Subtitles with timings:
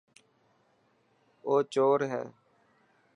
[1.45, 2.23] او چور هي.